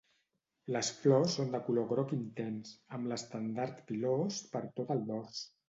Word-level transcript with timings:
Les 0.75 0.87
flors 1.01 1.35
són 1.39 1.51
de 1.57 1.59
color 1.67 1.85
groc 1.91 2.15
intens, 2.17 2.73
amb 2.97 3.13
l'estendard 3.13 3.87
pilós 3.93 4.43
per 4.57 4.67
tot 4.81 4.99
el 4.99 5.09
dors. 5.15 5.47